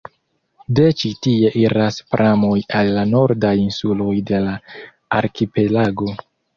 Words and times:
De 0.79 0.85
ĉi 1.01 1.11
tie 1.25 1.51
iras 1.65 1.99
pramoj 2.15 2.57
al 2.81 2.91
la 2.97 3.05
nordaj 3.13 3.55
insuloj 3.69 4.19
de 4.33 4.45
la 4.49 4.59
arkipelago. 5.23 6.15